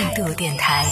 [0.00, 0.86] 态度电台，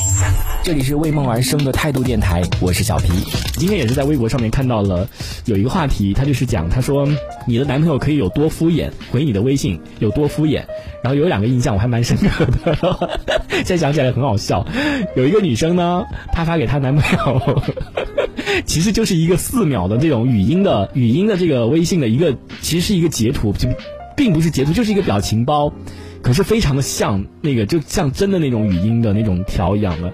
[0.62, 3.08] 这里是为梦而生的态度电台，我是小皮。
[3.54, 5.08] 今天也是在微博上面看到了
[5.46, 7.09] 有一个话题，他就是讲，他说
[7.47, 10.63] 你的男朋友可以有多敷衍，回你的微信有多敷衍。
[11.03, 13.19] 然后有两个印象我还蛮深刻的，
[13.49, 14.67] 现在想起来很好笑。
[15.17, 16.04] 有一个女生呢，
[16.34, 17.62] 她发给她男朋友，
[18.66, 23.70] 其实就是一个四秒的这种语音的语音的这个微信的一个，其实是一个截图，就
[24.14, 25.72] 并不是截图，就是一个表情包。
[26.22, 30.12] 可是非常的像那个，就像真的那种语音的那种调一样的，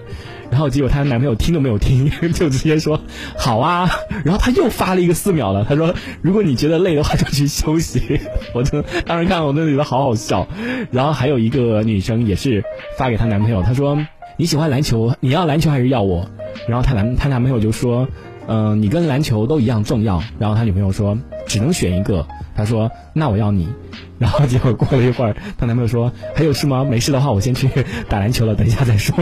[0.51, 3.01] 然后结果她男朋友听都没有听，就直接说
[3.37, 3.89] 好啊，
[4.23, 8.19] 然后他又发了一个四秒了，他说如果你觉得累的话就去休息，
[8.53, 10.47] 我就当时看我那觉得好好笑，
[10.91, 12.63] 然后还有一个女生也是
[12.97, 13.97] 发给她男朋友，她说
[14.37, 16.29] 你喜欢篮球，你要篮球还是要我？
[16.67, 18.07] 然后她男她男朋友就说，
[18.47, 21.17] 嗯，你跟篮球都一样重要，然后他女朋友说
[21.47, 23.67] 只能选一个，他说那我要你。
[24.17, 26.85] 然后结果过了一会儿，他男朋友说：“还有事吗？
[26.89, 27.67] 没事的话，我先去
[28.07, 29.13] 打篮球了，等一下再说。”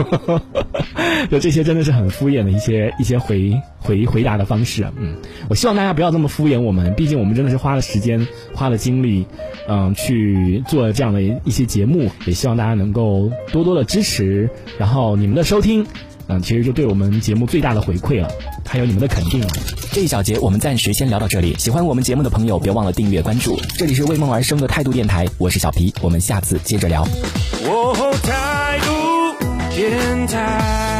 [1.28, 4.86] 就这些真的是很敷衍的一些一些回回回答的方式。
[4.96, 5.16] 嗯，
[5.48, 9.26] 我希望大家不要这么敷衍我们，毕竟我们真的是花了时间、花了精力，
[9.66, 12.08] 嗯，去做这样的一些节目。
[12.24, 15.84] 也希望大家能够多多的支持，然后你们的收听，
[16.28, 18.28] 嗯，其实就对我们节目最大的回馈了，
[18.66, 19.48] 还有你们的肯定了。
[19.92, 21.54] 这一小节我们暂时先聊到这里。
[21.58, 23.60] 喜欢我们节目的朋友，别忘了订阅关注。
[23.78, 27.06] 这里是为梦而生的态度电台，我是小皮，我们下次接着聊。
[28.22, 29.36] 态度
[29.74, 30.93] 电台。